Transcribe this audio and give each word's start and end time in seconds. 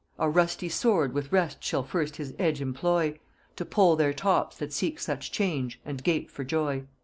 Our 0.17 0.31
rusty 0.31 0.67
sword 0.67 1.13
with 1.13 1.31
rest 1.31 1.63
shall 1.63 1.83
first 1.83 2.15
his 2.15 2.33
edge 2.39 2.59
employ, 2.59 3.19
To 3.55 3.63
poll 3.63 3.95
their 3.95 4.13
tops 4.13 4.57
that 4.57 4.73
seek 4.73 4.99
such 4.99 5.31
change, 5.31 5.79
and 5.85 6.03
gape 6.03 6.31
for 6.31 6.43
joy. 6.43 6.85